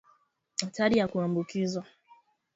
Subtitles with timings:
[0.61, 1.85] hatari ya kuambukizwa